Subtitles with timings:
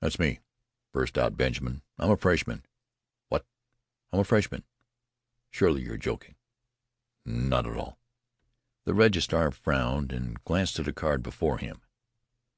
[0.00, 0.40] "That's me!"
[0.92, 1.80] burst out Benjamin.
[1.96, 2.66] "I'm a freshman."
[3.30, 3.46] "What!"
[4.12, 4.64] "I'm a freshman."
[5.50, 6.34] "Surely you're joking."
[7.24, 7.98] "Not at all."
[8.84, 11.80] The registrar frowned and glanced at a card before him.